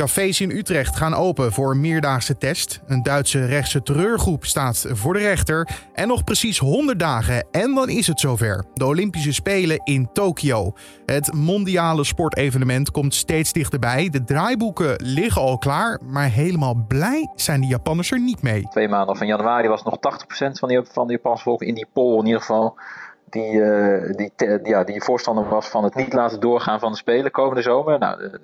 [0.00, 2.80] Cafés in Utrecht gaan open voor een meerdaagse test.
[2.86, 5.68] Een Duitse rechtse terreurgroep staat voor de rechter.
[5.92, 8.64] En nog precies 100 dagen en dan is het zover.
[8.74, 10.72] De Olympische Spelen in Tokio.
[11.06, 14.08] Het mondiale sportevenement komt steeds dichterbij.
[14.08, 18.68] De draaiboeken liggen al klaar, maar helemaal blij zijn de Japanners er niet mee.
[18.70, 19.98] Twee maanden van januari was nog 80%
[20.52, 22.76] van de, van Japanse volk in die poll in ieder geval
[23.30, 24.32] die, uh, die,
[24.62, 27.98] ja, die voorstander was van het niet laten doorgaan van de Spelen komende zomer.
[27.98, 28.40] Nou, de,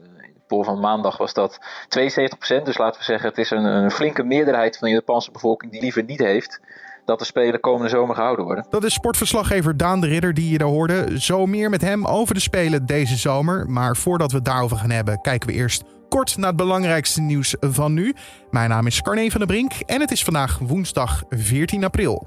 [0.46, 2.62] poll van maandag was dat 72%.
[2.62, 5.80] Dus laten we zeggen, het is een, een flinke meerderheid van de Japanse bevolking die
[5.80, 6.60] liever niet heeft
[7.06, 8.66] dat de Spelen komende zomer gehouden worden.
[8.70, 11.20] Dat is sportverslaggever Daan de Ridder die je daar hoorde.
[11.20, 13.70] Zo meer met hem over de Spelen deze zomer.
[13.70, 17.56] Maar voordat we het daarover gaan hebben, kijken we eerst kort naar het belangrijkste nieuws
[17.60, 18.14] van nu.
[18.50, 22.26] Mijn naam is Carne van der Brink en het is vandaag woensdag 14 april.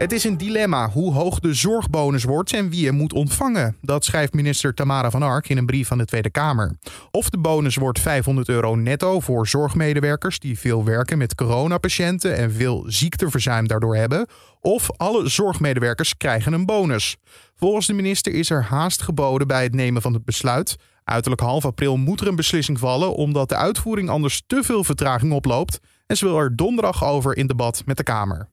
[0.00, 3.76] Het is een dilemma hoe hoog de zorgbonus wordt en wie hem moet ontvangen.
[3.80, 6.78] Dat schrijft minister Tamara van Ark in een brief aan de Tweede Kamer.
[7.10, 12.52] Of de bonus wordt 500 euro netto voor zorgmedewerkers die veel werken met coronapatiënten en
[12.52, 14.26] veel ziekteverzuim daardoor hebben,
[14.60, 17.16] of alle zorgmedewerkers krijgen een bonus.
[17.56, 20.76] Volgens de minister is er haast geboden bij het nemen van het besluit.
[21.04, 25.32] Uiterlijk half april moet er een beslissing vallen omdat de uitvoering anders te veel vertraging
[25.32, 28.48] oploopt en ze wil er donderdag over in debat met de Kamer.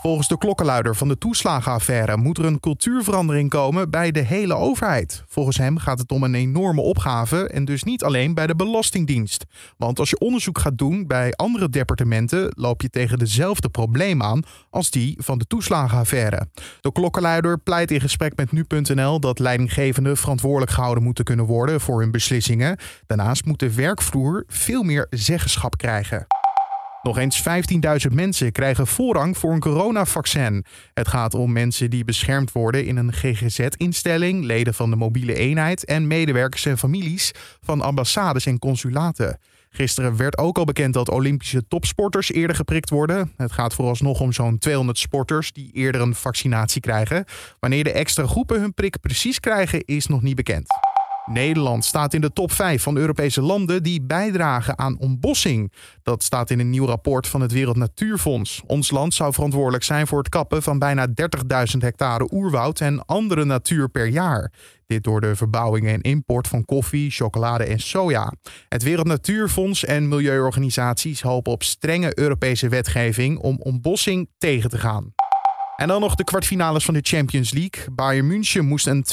[0.00, 5.22] Volgens de klokkenluider van de toeslagenaffaire moet er een cultuurverandering komen bij de hele overheid.
[5.28, 9.44] Volgens hem gaat het om een enorme opgave en dus niet alleen bij de Belastingdienst.
[9.76, 14.42] Want als je onderzoek gaat doen bij andere departementen, loop je tegen dezelfde probleem aan
[14.70, 16.48] als die van de toeslagenaffaire.
[16.80, 22.00] De klokkenluider pleit in gesprek met nu.nl dat leidinggevenden verantwoordelijk gehouden moeten kunnen worden voor
[22.00, 22.78] hun beslissingen.
[23.06, 26.37] Daarnaast moet de werkvloer veel meer zeggenschap krijgen.
[27.02, 27.42] Nog eens
[28.08, 30.64] 15.000 mensen krijgen voorrang voor een coronavaccin.
[30.94, 35.84] Het gaat om mensen die beschermd worden in een GGZ-instelling, leden van de mobiele eenheid
[35.84, 39.38] en medewerkers en families van ambassades en consulaten.
[39.70, 43.32] Gisteren werd ook al bekend dat Olympische topsporters eerder geprikt worden.
[43.36, 47.24] Het gaat vooralsnog om zo'n 200 sporters die eerder een vaccinatie krijgen.
[47.60, 50.66] Wanneer de extra groepen hun prik precies krijgen, is nog niet bekend.
[51.28, 55.72] Nederland staat in de top 5 van Europese landen die bijdragen aan ontbossing.
[56.02, 58.62] Dat staat in een nieuw rapport van het Wereld Natuurfonds.
[58.66, 61.14] Ons land zou verantwoordelijk zijn voor het kappen van bijna 30.000
[61.78, 64.52] hectare oerwoud en andere natuur per jaar.
[64.86, 68.32] Dit door de verbouwing en import van koffie, chocolade en soja.
[68.68, 75.14] Het Wereld Natuurfonds en milieuorganisaties hopen op strenge Europese wetgeving om ontbossing tegen te gaan.
[75.78, 77.92] En dan nog de kwartfinales van de Champions League.
[77.92, 79.04] Bayern München moest een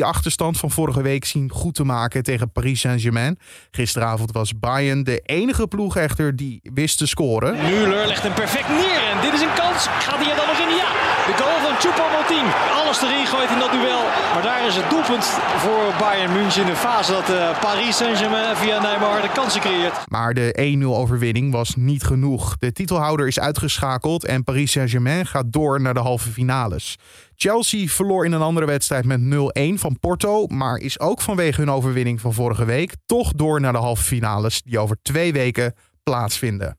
[0.00, 3.38] 2-3 achterstand van vorige week zien goed te maken tegen Paris Saint-Germain.
[3.70, 7.54] Gisteravond was Bayern de enige ploeg echter die wist te scoren.
[7.54, 9.86] Müller legt hem perfect neer en dit is een kans.
[9.86, 10.76] Gaat hij er dan nog in?
[10.76, 12.46] Ja, de goal van Choupo-Moting.
[12.80, 14.02] Alles erin gooit in dat duel.
[14.32, 15.24] Maar daar is het doelpunt
[15.56, 19.94] voor Bayern München in de fase dat uh, Paris Saint-Germain via Neymar de kansen creëert.
[20.08, 22.56] Maar de 1-0 overwinning was niet genoeg.
[22.56, 26.96] De titelhouder is uitgeschakeld en Paris Saint-Germain gaat door naar de halve finales.
[27.34, 31.70] Chelsea verloor in een andere wedstrijd met 0-1 van Porto, maar is ook vanwege hun
[31.70, 36.76] overwinning van vorige week toch door naar de halve finales die over twee weken plaatsvinden.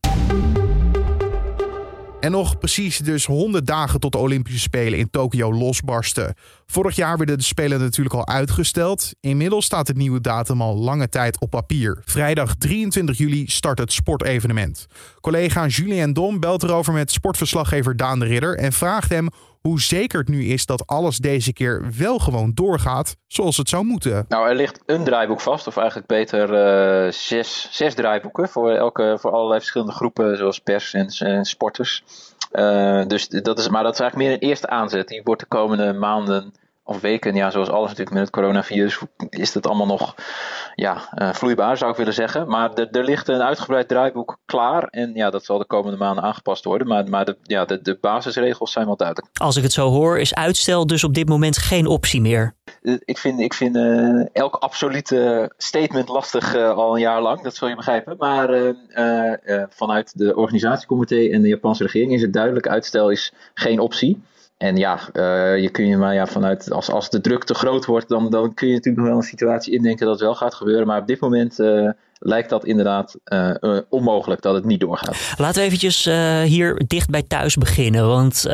[2.21, 6.33] En nog precies dus 100 dagen tot de Olympische Spelen in Tokio losbarsten.
[6.65, 9.11] Vorig jaar werden de Spelen natuurlijk al uitgesteld.
[9.19, 12.01] Inmiddels staat het nieuwe datum al lange tijd op papier.
[12.05, 14.87] Vrijdag 23 juli start het sportevenement.
[15.21, 19.27] Collega Julien Dom belt erover met sportverslaggever Daan de Ridder en vraagt hem
[19.61, 23.83] hoe zeker het nu is dat alles deze keer wel gewoon doorgaat zoals het zou
[23.83, 24.25] moeten.
[24.27, 26.49] Nou, er ligt een draaiboek vast, of eigenlijk beter
[27.05, 32.03] uh, zes, zes draaiboeken voor, elke, voor allerlei verschillende groepen, zoals pers en, sporters.
[32.51, 35.07] Uh, dus dat is, maar dat is eigenlijk meer een eerste aanzet.
[35.07, 38.99] Die wordt de komende maanden of weken, ja, zoals alles natuurlijk met het coronavirus,
[39.29, 40.15] is het allemaal nog
[40.75, 42.47] ja, uh, vloeibaar, zou ik willen zeggen.
[42.47, 44.83] Maar er ligt een uitgebreid draaiboek klaar.
[44.83, 46.87] En ja, dat zal de komende maanden aangepast worden.
[46.87, 49.27] Maar, maar de, ja, de, de basisregels zijn wel duidelijk.
[49.33, 52.55] Als ik het zo hoor, is uitstel dus op dit moment geen optie meer?
[52.81, 57.41] Eh, ik vind, ik vind uh, elk absolute statement lastig al een jaar lang.
[57.41, 58.15] Dat zul je begrijpen.
[58.17, 58.75] Maar
[59.69, 64.21] vanuit de organisatiecomité en de Japanse regering is het duidelijk: uitstel is geen optie.
[64.61, 67.85] En ja, uh, je kun je maar ja, vanuit als, als de druk te groot
[67.85, 70.53] wordt, dan, dan kun je natuurlijk nog wel een situatie indenken dat het wel gaat
[70.53, 70.87] gebeuren.
[70.87, 75.35] Maar op dit moment uh, lijkt dat inderdaad uh, onmogelijk dat het niet doorgaat.
[75.37, 76.05] Laten we eventjes
[76.49, 78.07] hier dicht bij thuis beginnen.
[78.07, 78.45] Want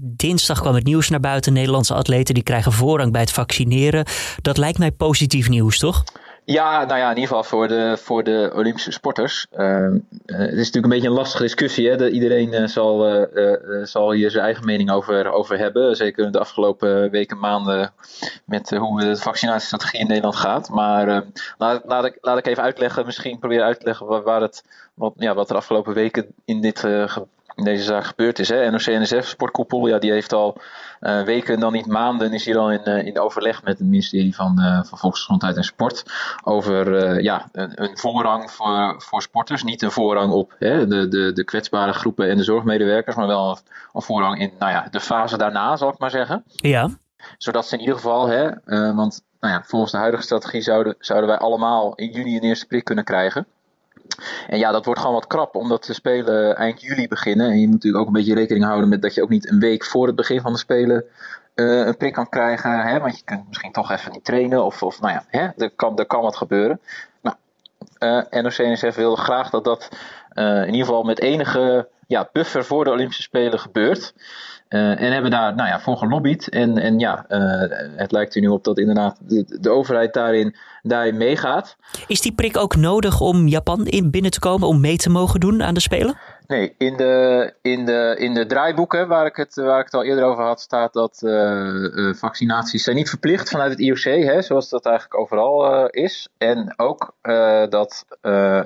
[0.00, 1.52] dinsdag kwam het nieuws naar buiten.
[1.52, 4.04] Nederlandse atleten die krijgen voorrang bij het vaccineren.
[4.42, 6.04] Dat lijkt mij positief nieuws, toch?
[6.50, 9.46] Ja, nou ja, in ieder geval voor de, voor de Olympische sporters.
[9.50, 11.88] Ehm, eh, het is natuurlijk een beetje een lastige discussie.
[11.88, 11.96] Hè?
[11.96, 15.96] De, iedereen uh, zal, uh, zal hier zijn eigen mening over, over hebben.
[15.96, 17.92] Zeker de afgelopen weken, maanden.
[18.44, 20.68] Met hoe de vaccinatiestrategie in Nederland gaat.
[20.68, 21.26] Maar ehm,
[21.58, 24.64] laat, laat, ik, laat ik even uitleggen, misschien proberen uit te leggen waar, het,
[24.94, 26.84] wat, ja, wat er afgelopen weken in dit
[27.54, 28.48] deze zaak gebeurd is.
[28.48, 28.70] Hè.
[28.70, 30.56] NOC-NSF, Sportkoepel, ja, die heeft al
[31.00, 34.34] uh, weken, dan niet maanden, is hier al in, uh, in overleg met het ministerie
[34.34, 36.04] van, uh, van Volksgezondheid en Sport
[36.44, 39.62] over ja, een, een, voorrang voor, voor sporters.
[39.62, 43.58] Niet een voorrang op hè, de, de, de kwetsbare groepen en de zorgmedewerkers, maar wel
[43.92, 46.44] een, voorrang in nou ja, de fase daarna, zal ik maar zeggen.
[46.46, 46.88] Ja.
[47.38, 48.50] Zodat ze in ieder geval, hè,
[48.94, 52.66] want nou ja, volgens de huidige strategie zouden, zouden wij allemaal in juni een eerste
[52.66, 53.46] prik kunnen krijgen.
[54.48, 57.50] En ja, dat wordt gewoon wat krap, omdat de Spelen eind juli beginnen.
[57.50, 59.60] En je moet natuurlijk ook een beetje rekening houden met dat je ook niet een
[59.60, 61.04] week voor het begin van de Spelen
[61.54, 62.80] uh, een prik kan krijgen.
[62.80, 63.00] Hè?
[63.00, 64.64] Want je kunt misschien toch even niet trainen.
[64.64, 65.48] Of, of nou ja, hè?
[65.64, 66.80] Er, kan, kan wat gebeuren.
[67.22, 67.36] Nou,
[67.98, 69.88] uh, NOC-NSF wil graag dat dat
[70.34, 74.14] uh, in ieder geval met enige ja, buffer voor de Olympische Spelen gebeurt.
[74.70, 76.48] Uh, en hebben daar nou ja, voor gelobbyd.
[76.48, 77.38] En, en ja, uh,
[77.96, 81.76] het lijkt er nu op dat inderdaad de, de, overheid daarin, daarin meegaat.
[82.06, 85.40] Is die prik ook nodig om Japan in binnen te komen, om mee te mogen
[85.40, 86.16] doen aan de Spelen?
[86.46, 90.04] Nee, in de, in de, in de draaiboeken waar ik, het, waar ik het al
[90.04, 94.68] eerder over had, staat dat uh, vaccinaties zijn niet verplicht vanuit het IOC, hè, zoals
[94.68, 96.28] dat eigenlijk overal is.
[96.38, 97.14] En ook
[97.70, 98.04] dat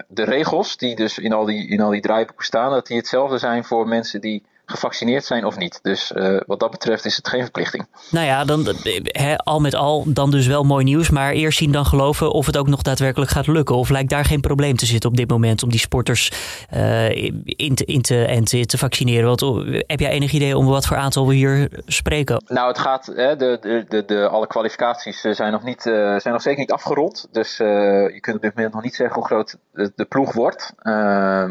[0.08, 3.38] de regels die dus in al die, in al die draaiboeken staan, dat die hetzelfde
[3.38, 5.78] zijn voor mensen die gevaccineerd zijn of niet.
[5.82, 7.86] Dus uh, wat dat betreft is het geen verplichting.
[8.10, 8.66] Nou ja, dan,
[9.02, 11.10] he, al met al dan dus wel mooi nieuws.
[11.10, 13.76] Maar eerst zien dan geloven of het ook nog daadwerkelijk gaat lukken.
[13.76, 16.32] Of lijkt daar geen probleem te zitten op dit moment om die sporters
[16.74, 17.10] uh,
[17.44, 19.26] in, te, in te, en te, te, vaccineren?
[19.26, 19.40] Want
[19.86, 22.44] heb jij enig idee om wat voor aantal we hier spreken?
[22.46, 26.32] Nou, het gaat, hè, de, de, de, de, alle kwalificaties zijn nog, niet, uh, zijn
[26.32, 27.28] nog zeker niet afgerond.
[27.32, 30.74] Dus je kunt op dit moment nog niet zeggen hoe groot de, de ploeg wordt.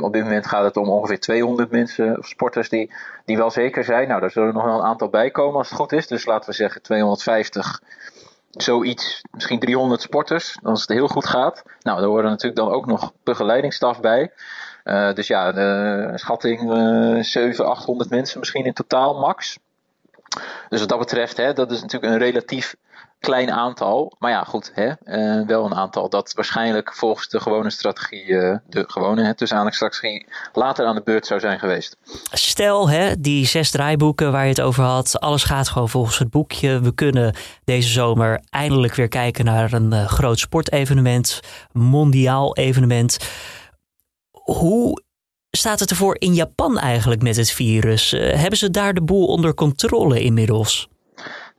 [0.02, 2.92] op dit moment gaat het om ongeveer 200 mensen, of sporters die
[3.26, 4.08] die wel zeker zijn.
[4.08, 6.08] Nou, daar zullen nog wel een aantal bij komen als het goed is.
[6.08, 7.82] Dus laten we zeggen 250,
[8.52, 11.64] zoiets, misschien 300 sporters, als het heel goed gaat.
[11.82, 14.32] Nou, daar worden natuurlijk dan ook nog begeleidingsstaf bij.
[14.84, 19.58] Uh, dus ja, de schatting uh, 700, 800 mensen misschien in totaal, max.
[20.70, 22.76] Dus wat dat betreft, hè, dat is natuurlijk een relatief
[23.24, 24.16] klein aantal.
[24.20, 28.58] Maar ja, goed, hè, uh, wel een aantal dat waarschijnlijk volgens de gewone strategie, uh,
[28.70, 31.98] de gewone hè, tussen strategie, later aan de beurt zou zijn geweest.
[32.32, 36.30] Stel, hè, die zes draaiboeken waar je het over had, alles gaat gewoon volgens het
[36.30, 36.80] boekje.
[36.80, 41.40] We kunnen deze zomer eindelijk weer kijken naar een uh, groot sportevenement,
[41.72, 43.18] mondiaal evenement.
[44.32, 45.04] Hoe
[45.50, 48.12] staat het ervoor in Japan eigenlijk met het virus?
[48.12, 50.92] hebben ze daar de boel onder controle inmiddels?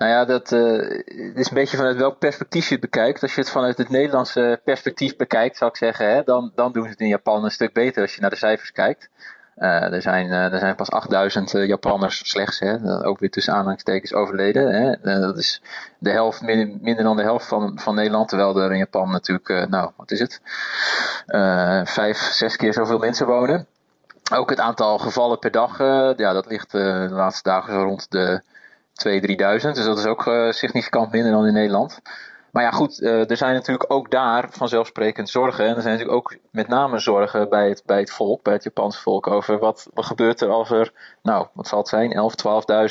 [0.04, 0.90] Nou ja, dat uh,
[1.34, 3.22] is een beetje vanuit welk perspectief je het bekijkt.
[3.22, 6.84] Als je het vanuit het Nederlandse perspectief bekijkt, zou ik zeggen, hè, dan, dan doen
[6.84, 9.10] ze het in Japan een stuk beter als je naar de cijfers kijkt.
[9.58, 14.14] Uh, er, zijn, uh, er zijn pas 8000 Japanners slechts, hè, ook weer tussen aanhalingstekens
[14.14, 14.74] overleden.
[14.74, 15.20] Hè.
[15.20, 15.62] dat is
[15.98, 19.68] de helft, minder, minder, dan de helft van, van Nederland, terwijl er in Japan natuurlijk,
[19.68, 20.40] nou, wat is het,
[21.88, 23.66] vijf, zes keer zoveel mensen wonen.
[24.32, 25.78] Ook het aantal gevallen per dag,
[26.16, 28.42] ja, dat ligt de laatste dagen zo rond de
[29.08, 29.72] 2.000, 3.000.
[29.72, 32.00] Dus dat is ook uh, significant minder dan in Nederland.
[32.54, 35.66] Maar ja, goed, uh, er zijn natuurlijk ook daar vanzelfsprekend zorgen.
[35.66, 38.64] En er zijn natuurlijk ook met name zorgen bij het, bij het volk, bij het
[38.64, 40.92] Japanse volk, over wat, wat gebeurt er als er,
[41.22, 42.34] nou, wat zal het zijn, 11,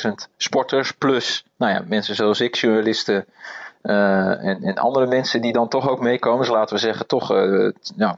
[0.06, 3.26] 12.000 sporters plus, nou ja, mensen zoals ik, journalisten,
[3.84, 6.38] uh, en, en, andere mensen die dan toch ook meekomen.
[6.38, 8.16] Dus laten we zeggen, toch uh, nou,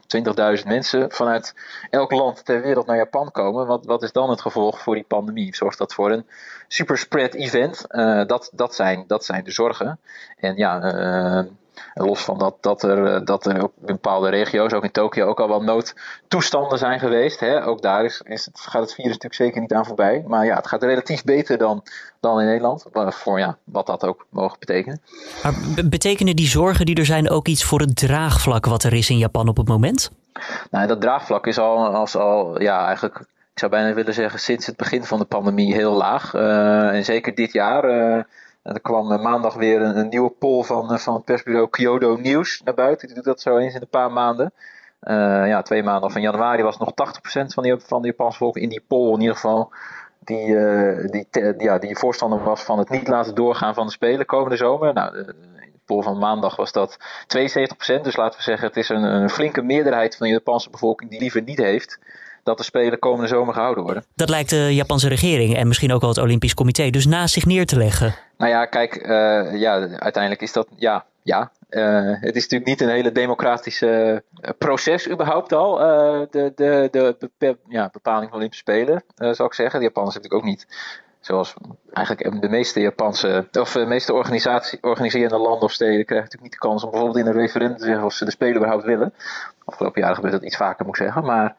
[0.57, 1.55] 20.000 mensen vanuit
[1.89, 3.67] elk land ter wereld naar Japan komen.
[3.67, 5.55] Wat, wat is dan het gevolg voor die pandemie?
[5.55, 6.25] Zorgt dat voor een
[6.67, 7.85] superspread event?
[7.89, 9.99] Uh, dat, dat, zijn, dat zijn de zorgen.
[10.37, 10.79] En ja,
[11.93, 15.39] los van dat, dat, er, eh, dat er op bepaalde regio's, ook in Tokio, ook
[15.39, 17.39] al wel noodtoestanden zijn geweest.
[17.39, 17.65] Hè.
[17.65, 20.23] Ook daar is, is het, gaat het virus natuurlijk zeker niet aan voorbij.
[20.27, 21.83] Maar ja, het gaat relatief beter dan,
[22.19, 22.85] dan in Nederland.
[22.91, 25.01] Voor ja, wat dat ook mogen betekenen.
[25.43, 25.53] Maar
[25.89, 29.17] betekenen die zorgen die er zijn ook iets voor het draagvlak wat er is in
[29.17, 30.11] Japan op het moment?
[30.71, 33.25] Nou, dat draagvlak is al, als al ja, eigenlijk
[33.57, 36.33] ik zou bijna willen zeggen, sinds het begin van de pandemie heel laag.
[36.33, 37.89] Uh, en zeker dit jaar.
[37.89, 38.23] Uh,
[38.73, 42.17] er kwam eh, maandag weer een, een, nieuwe poll van, eh, van het persbureau Kyodo
[42.17, 43.07] News naar buiten.
[43.07, 44.53] Die doet dat zo eens in een paar maanden.
[45.01, 46.93] Uh, ja, twee maanden van januari was nog 80%
[47.53, 49.71] van van de Japanse volk in die poll in ieder geval.
[50.19, 50.55] Die,
[51.09, 54.93] die, ja, die voorstander was van het niet laten doorgaan van de Spelen komende zomer.
[54.93, 58.01] Nou, de, de poll van maandag was dat 72%.
[58.01, 61.19] Dus laten we zeggen, het is een, een flinke meerderheid van de Japanse bevolking die
[61.19, 61.99] liever niet heeft
[62.47, 64.03] dat de Spelen komende zomer gehouden worden.
[64.15, 67.45] Dat lijkt de Japanse regering en misschien ook wel het Olympisch Comité dus naast zich
[67.45, 68.15] neer te leggen.
[68.37, 72.89] Nou ja, kijk, uh, ja, uiteindelijk is dat, ja, ja het is natuurlijk niet een
[72.89, 74.23] hele democratische
[74.57, 75.77] proces überhaupt al.
[76.31, 79.79] de de, de ja, bepaling van Olympische Spelen, zou ik zeggen.
[79.79, 80.67] De Japanners hebben natuurlijk ook niet
[81.19, 81.53] zoals
[81.93, 86.61] eigenlijk de meeste Japanse, of de meeste organisatie, organiserende landen of steden krijgen natuurlijk niet
[86.61, 89.13] de kans om bijvoorbeeld in een referendum te zeggen of ze de Spelen überhaupt willen.
[89.65, 91.23] Afgelopen jaren gebeurt dat iets vaker, moet ik zeggen.
[91.23, 91.55] Maar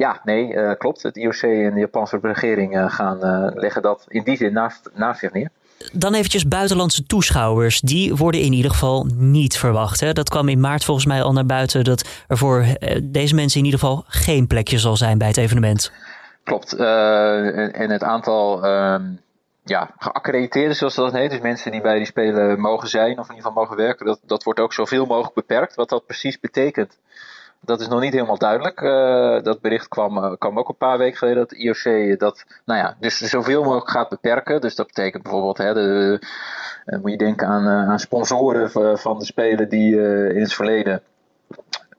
[0.00, 1.02] ja, nee, uh, klopt.
[1.02, 4.90] Het IOC en de Japanse regering uh, gaan uh, leggen dat in die zin naast,
[4.94, 5.50] naast zich neer.
[5.92, 7.80] Dan eventjes buitenlandse toeschouwers.
[7.80, 10.00] Die worden in ieder geval niet verwacht.
[10.00, 10.12] Hè?
[10.12, 12.64] Dat kwam in maart volgens mij al naar buiten dat er voor
[13.02, 15.92] deze mensen in ieder geval geen plekje zal zijn bij het evenement.
[16.44, 16.72] Klopt.
[16.72, 19.20] En, en, het aantal um,
[19.64, 23.34] ja, geaccrediteerden, zoals dat heet, dus mensen die bij die spelen mogen zijn of in
[23.34, 25.74] ieder geval mogen werken, dat, dat wordt ook zoveel mogelijk beperkt.
[25.74, 26.98] Wat dat precies betekent,
[27.60, 28.80] dat is nog niet helemaal duidelijk.
[28.80, 32.80] Uh, dat bericht kwam, uh, kwam ook een paar weken geleden dat IOC dat, nou
[32.80, 34.60] ja, dus zoveel mogelijk gaat beperken.
[34.60, 36.18] Dus dat betekent bijvoorbeeld, hè, de,
[36.86, 39.96] uh, moet je denken aan, aan sponsoren van de Spelen die
[40.34, 41.02] in het verleden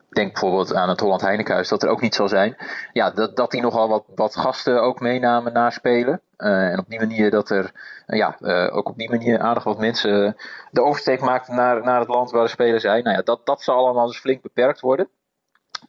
[0.10, 2.58] denk bijvoorbeeld aan het Holland Heinekenhuis, dat er ook niet zal zijn.
[2.94, 6.22] Ja, dat, dat die nogal wat, wat gasten ook meenamen na spelen.
[6.38, 7.72] En op die manier dat er,
[8.08, 8.36] ja,
[8.72, 10.36] ook op die manier aardig wat mensen
[10.72, 13.04] de oversteek maakten naar, naar het land waar de spelen zijn.
[13.04, 15.10] Nou ja, dat, dat zal allemaal dus flink beperkt worden.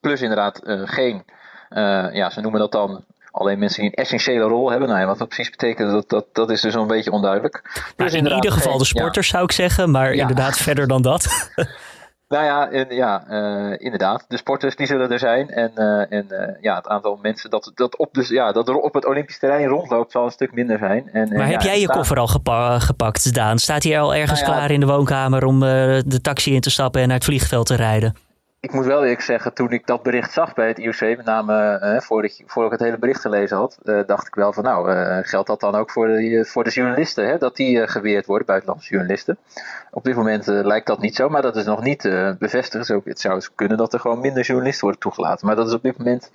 [0.00, 1.24] Plus inderdaad geen,
[2.12, 4.88] ja, ze noemen dat dan alleen mensen die een essentiële rol hebben.
[4.88, 7.82] Nou ja, wat dat precies betekent, dat, dat, dat is dus een beetje onduidelijk.
[7.96, 11.50] Nou, in ieder geval de sporters zou ik zeggen, maar inderdaad verder dan dat.
[12.28, 14.24] Nou ja, ja uh, inderdaad.
[14.28, 15.50] De sporters die zullen er zijn.
[15.50, 18.74] En, uh, en uh, ja, het aantal mensen dat, dat, op dus, ja, dat er
[18.74, 21.08] op het Olympisch terrein rondloopt zal een stuk minder zijn.
[21.12, 23.58] En, maar heb jij je koffer al gepa gepakt, Daan?
[23.58, 26.70] Staat hij al ergens nou ja, klaar in de woonkamer om de taxi in te
[26.70, 28.16] stappen en naar het vliegveld te rijden?
[28.62, 31.80] Ik moet wel eerlijk zeggen, toen ik dat bericht zag bij het IOC, met name
[31.82, 34.64] uh, voordat, ik, voor ik het hele bericht gelezen had, uh, dacht ik wel van
[34.64, 38.26] nou, uh, geldt dat dan ook voor de, voor de journalisten, hè, dat die geweerd
[38.26, 39.38] worden, buitenlandse journalisten.
[39.90, 42.02] Op dit moment lijkt dat niet zo, maar dat is nog niet
[42.38, 42.88] bevestigd.
[42.88, 45.98] Het zou kunnen dat er gewoon minder journalisten worden toegelaten, maar dat is op dit
[45.98, 46.30] moment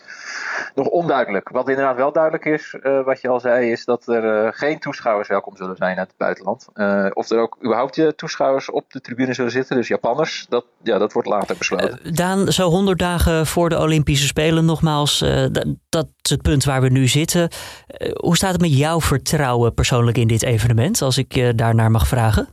[0.75, 1.50] nog onduidelijk.
[1.50, 5.57] Wat inderdaad wel duidelijk is, wat je al zei, is dat er geen toeschouwers welkom
[5.57, 6.67] zullen zijn uit het buitenland.
[7.13, 11.13] of er ook überhaupt toeschouwers op de tribune zullen zitten, dus Japanners, dat, ja, dat
[11.13, 12.15] wordt later besloten.
[12.17, 15.45] Daan, zo 100 dagen voor de Olympische Spelen, nogmaals, uh,
[15.89, 17.41] dat is het punt waar we nu zitten.
[17.41, 21.91] Uh, hoe staat het met jouw vertrouwen persoonlijk in dit evenement, als ik je daarnaar
[21.91, 22.47] mag vragen?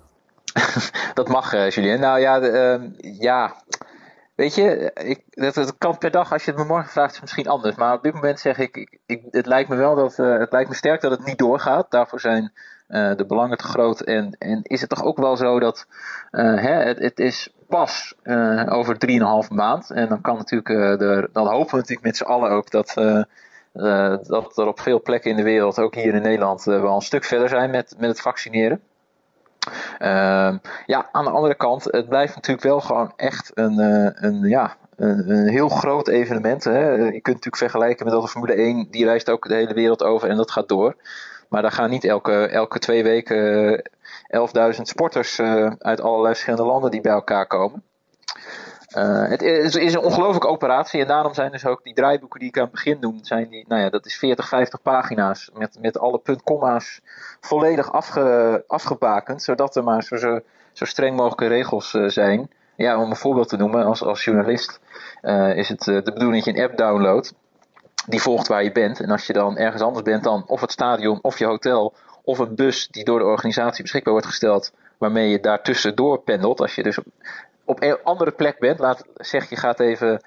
[1.15, 2.01] dat mag, uh, Julien.
[2.01, 3.63] Nou ja, ehm, ja.
[4.35, 7.21] Weet je, ik, dat, dat, kan per dag, als je het me morgen vraagt, is
[7.21, 7.77] misschien anders.
[7.77, 10.69] Maar op dit moment zeg ik, ik, ik het lijkt me wel dat, het lijkt
[10.69, 11.91] me sterk dat het niet doorgaat.
[11.91, 12.53] Daarvoor zijn
[12.89, 14.01] uh, de belangen te groot.
[14.01, 15.87] En, en is het toch ook wel zo dat
[16.33, 18.97] uh, hè, het, het, is pas uh, over
[19.49, 19.91] 3,5 maand.
[19.91, 22.95] En dan kan natuurlijk, er, dan hopen we natuurlijk met z'n allen ook dat,
[24.27, 27.25] dat er op veel plekken in de wereld, ook hier in Nederland, wel een stuk
[27.25, 28.81] verder zijn met, met het vaccineren.
[29.99, 33.79] Ehm, ja, aan de andere kant, het blijft natuurlijk wel gewoon echt een,
[34.25, 36.65] een ja, een, een, heel groot evenement.
[36.65, 36.89] Hè.
[36.89, 40.29] Je kunt natuurlijk vergelijken met de Formule 1, die reist ook de hele wereld over
[40.29, 40.97] en dat gaat door.
[41.55, 43.83] Maar daar gaan niet elke, elke twee weken
[44.75, 47.83] 11.000 sporters uh, uit allerlei verschillende landen die bij elkaar komen.
[48.97, 52.49] Uh, het is, is, een ongelooflijke operatie en daarom zijn dus ook die draaiboeken die
[52.49, 55.79] ik aan het begin noemde, zijn die, nou ja, dat is 40, 50 pagina's met,
[55.81, 57.01] met alle puntkomma's
[57.41, 60.17] volledig afge, afgebakend, zodat er maar zo,
[60.73, 62.51] zo, streng mogelijke regels zijn.
[62.77, 64.81] Ja, om een voorbeeld te noemen, als, als journalist
[65.55, 67.35] is het de bedoeling dat je een app downloadt
[68.07, 69.01] die volgt waar je bent.
[69.01, 72.39] En als je dan ergens anders bent dan of het stadion of je hotel of
[72.39, 76.61] een bus die door de organisatie beschikbaar wordt gesteld, waarmee je daartussendoor pendelt.
[76.61, 76.99] Als je dus
[77.65, 80.23] op, een andere plek bent, laat zeg je gaat even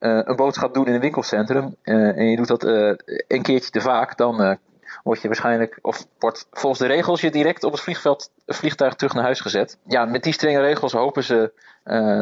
[0.00, 2.94] uh, een boodschap doen in een winkelcentrum uh, en je doet dat uh,
[3.28, 4.58] een keertje te vaak, dan
[5.02, 9.14] word je waarschijnlijk, of wordt volgens de regels je direct op het vliegveld, vliegtuig terug
[9.14, 9.78] naar huis gezet.
[9.86, 11.52] Ja, met die strenge regels hopen ze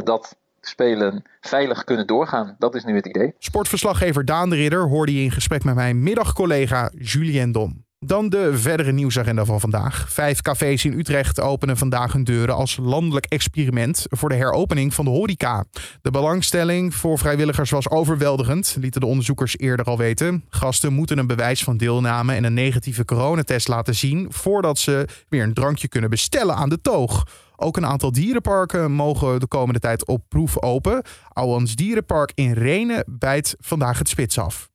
[0.05, 0.37] dat
[0.69, 2.57] spelen veilig kunnen doorgaan.
[2.59, 3.35] Dat is nu het idee.
[3.39, 7.84] Sportverslaggever Daan de Ridder hoorde je in gesprek met mijn middagcollega Julien Dom.
[8.07, 10.13] Dan de verdere nieuwsagenda van vandaag.
[10.13, 15.05] Vijf cafés in Utrecht openen vandaag hun deuren als landelijk experiment voor de heropening van
[15.05, 15.65] de horeca.
[16.03, 20.45] De belangstelling voor vrijwilligers was overweldigend, lieten de onderzoekers eerder al weten.
[20.49, 25.43] Gasten moeten een bewijs van deelname en een negatieve coronatest laten zien voordat ze weer
[25.43, 27.27] een drankje kunnen bestellen aan de toog.
[27.57, 31.03] Ook een aantal dierenparken mogen de komende tijd op proef open.
[31.29, 34.73] Ouwans Dierenpark in Renen bijt vandaag het spits af.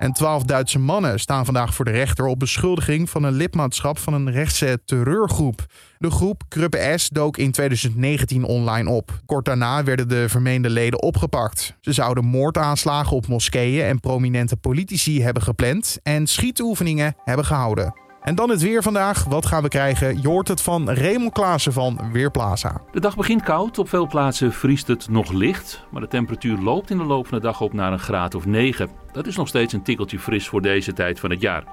[0.00, 4.14] En twaalf Duitse mannen staan vandaag voor de rechter op beschuldiging van een lidmaatschap van
[4.14, 5.64] een rechtse terreurgroep.
[5.98, 9.20] De groep Kruppe S dook in 2019 online op.
[9.26, 11.76] Kort daarna werden de vermeende leden opgepakt.
[11.80, 17.94] Ze zouden moordaanslagen op moskeeën en prominente politici hebben gepland en schietoefeningen hebben gehouden.
[18.20, 19.24] En dan het weer vandaag.
[19.24, 20.22] Wat gaan we krijgen?
[20.22, 22.80] Je hoort het van Raymond Klaassen van Weerplaza.
[22.92, 23.78] De dag begint koud.
[23.78, 25.84] Op veel plaatsen vriest het nog licht.
[25.90, 28.46] Maar de temperatuur loopt in de loop van de dag op naar een graad of
[28.46, 28.90] 9.
[29.12, 31.64] Dat is nog steeds een tikkeltje fris voor deze tijd van het jaar.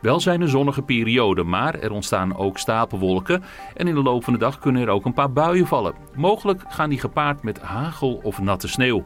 [0.00, 3.42] Wel zijn er zonnige perioden, maar er ontstaan ook stapelwolken.
[3.74, 5.94] En in de loop van de dag kunnen er ook een paar buien vallen.
[6.14, 9.04] Mogelijk gaan die gepaard met hagel of natte sneeuw.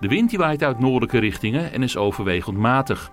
[0.00, 3.10] De wind die waait uit noordelijke richtingen en is overwegend matig.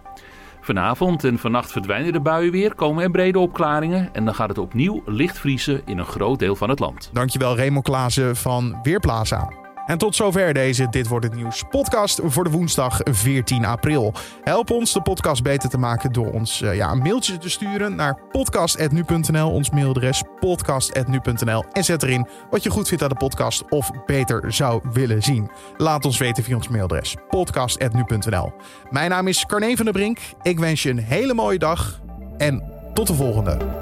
[0.67, 4.57] Vanavond en vannacht verdwijnen de buien weer, komen er brede opklaringen en dan gaat het
[4.57, 7.09] opnieuw licht vriezen in een groot deel van het land.
[7.13, 9.66] Dankjewel Raymond Klaassen van Weerplaza.
[9.87, 14.13] En tot zover deze Dit Wordt Het Nieuws podcast voor de woensdag 14 april.
[14.43, 17.95] Help ons de podcast beter te maken door ons uh, ja, een mailtje te sturen
[17.95, 19.51] naar podcast.nu.nl.
[19.51, 21.63] Ons mailadres podcast.nu.nl.
[21.71, 25.51] En zet erin wat je goed vindt aan de podcast of beter zou willen zien.
[25.77, 28.53] Laat ons weten via ons mailadres podcast.nu.nl.
[28.89, 30.19] Mijn naam is Carne van der Brink.
[30.41, 32.01] Ik wens je een hele mooie dag
[32.37, 32.63] en
[32.93, 33.76] tot de volgende.